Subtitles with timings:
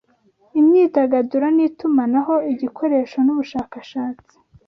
[0.59, 4.33] imyidagaduro n'itumanaho igikoresho n'ubushakashatsi